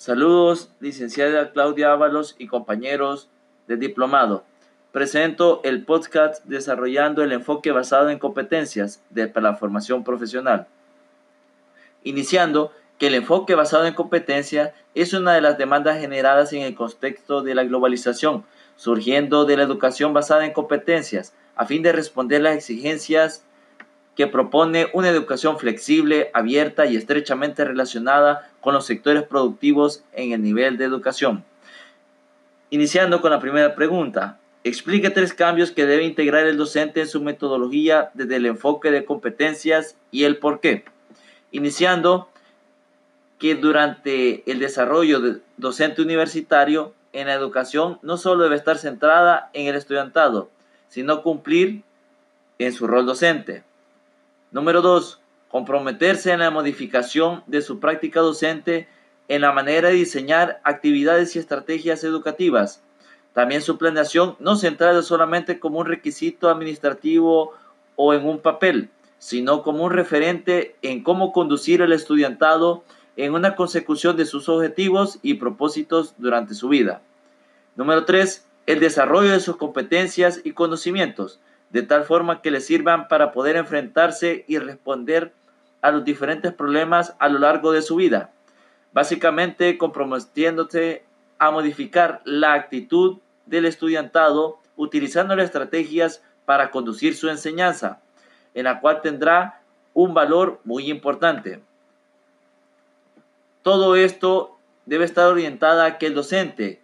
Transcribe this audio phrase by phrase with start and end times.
[0.00, 3.28] Saludos, licenciada Claudia Ábalos y compañeros
[3.68, 4.44] de diplomado.
[4.92, 10.68] Presento el podcast Desarrollando el enfoque basado en competencias de la formación profesional.
[12.02, 16.74] Iniciando que el enfoque basado en competencia es una de las demandas generadas en el
[16.74, 18.46] contexto de la globalización,
[18.76, 23.44] surgiendo de la educación basada en competencias, a fin de responder las exigencias
[24.20, 30.42] que propone una educación flexible, abierta y estrechamente relacionada con los sectores productivos en el
[30.42, 31.42] nivel de educación.
[32.68, 37.22] Iniciando con la primera pregunta, explique tres cambios que debe integrar el docente en su
[37.22, 40.84] metodología desde el enfoque de competencias y el por qué.
[41.50, 42.28] Iniciando
[43.38, 49.48] que durante el desarrollo del docente universitario en la educación no solo debe estar centrada
[49.54, 50.50] en el estudiantado,
[50.90, 51.84] sino cumplir
[52.58, 53.64] en su rol docente.
[54.52, 55.20] Número 2.
[55.48, 58.88] Comprometerse en la modificación de su práctica docente
[59.28, 62.82] en la manera de diseñar actividades y estrategias educativas.
[63.32, 67.54] También su planeación no centrada solamente como un requisito administrativo
[67.94, 72.82] o en un papel, sino como un referente en cómo conducir el estudiantado
[73.16, 77.02] en una consecución de sus objetivos y propósitos durante su vida.
[77.76, 78.44] Número 3.
[78.66, 81.38] El desarrollo de sus competencias y conocimientos
[81.70, 85.32] de tal forma que le sirvan para poder enfrentarse y responder
[85.82, 88.30] a los diferentes problemas a lo largo de su vida.
[88.92, 91.04] Básicamente comprometiéndose
[91.38, 98.00] a modificar la actitud del estudiantado utilizando las estrategias para conducir su enseñanza,
[98.54, 99.62] en la cual tendrá
[99.94, 101.62] un valor muy importante.
[103.62, 106.80] Todo esto debe estar orientada a que el docente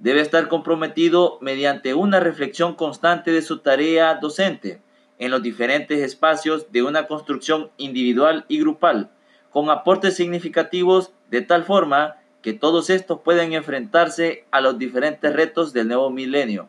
[0.00, 4.80] debe estar comprometido mediante una reflexión constante de su tarea docente
[5.18, 9.10] en los diferentes espacios de una construcción individual y grupal,
[9.50, 15.74] con aportes significativos de tal forma que todos estos pueden enfrentarse a los diferentes retos
[15.74, 16.68] del nuevo milenio.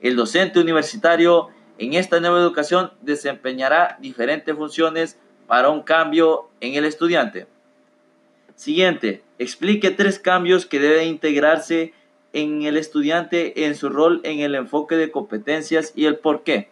[0.00, 6.84] El docente universitario en esta nueva educación desempeñará diferentes funciones para un cambio en el
[6.84, 7.46] estudiante.
[8.56, 11.92] Siguiente, explique tres cambios que deben integrarse
[12.32, 16.68] en el estudiante en su rol en el enfoque de competencias y el por qué.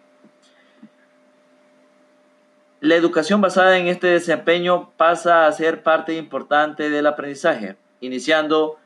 [2.80, 8.78] La educación basada en este desempeño pasa a ser parte importante del aprendizaje, iniciando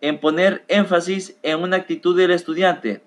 [0.00, 3.00] en poner énfasis en una actitud del estudiante,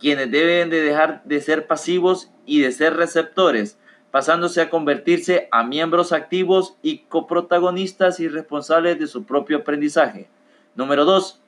[0.00, 3.78] quienes deben de dejar de ser pasivos y de ser receptores,
[4.10, 10.28] pasándose a convertirse a miembros activos y coprotagonistas y responsables de su propio aprendizaje.
[10.74, 11.40] Número 2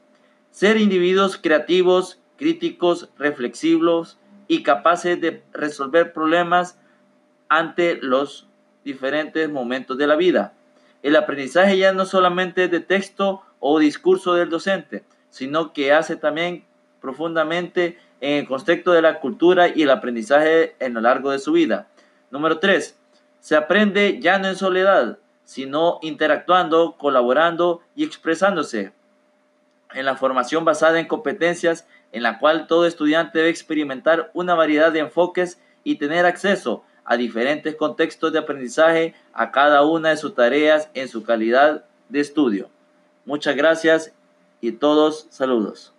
[0.50, 6.78] ser individuos creativos, críticos, reflexivos y capaces de resolver problemas
[7.48, 8.48] ante los
[8.84, 10.54] diferentes momentos de la vida.
[11.02, 16.64] El aprendizaje ya no solamente de texto o discurso del docente, sino que hace también
[17.00, 21.52] profundamente en el contexto de la cultura y el aprendizaje en lo largo de su
[21.52, 21.88] vida.
[22.30, 22.98] Número 3.
[23.40, 28.92] Se aprende ya no en soledad, sino interactuando, colaborando y expresándose
[29.94, 34.92] en la formación basada en competencias en la cual todo estudiante debe experimentar una variedad
[34.92, 40.34] de enfoques y tener acceso a diferentes contextos de aprendizaje a cada una de sus
[40.34, 42.68] tareas en su calidad de estudio.
[43.24, 44.12] Muchas gracias
[44.60, 45.94] y todos saludos.